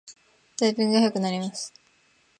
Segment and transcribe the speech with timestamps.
[0.57, 1.71] タイピングが早くなります